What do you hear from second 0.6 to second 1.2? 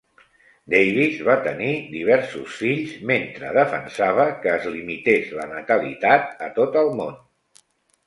Davis